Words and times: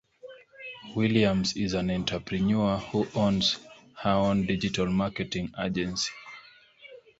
Williams 0.95 1.55
is 1.55 1.75
an 1.75 1.91
entrepreneur 1.91 2.79
who 2.79 3.07
owns 3.13 3.59
her 3.99 4.09
own 4.09 4.47
Digital 4.47 4.87
Marketing 4.87 5.53
agency. 5.59 6.09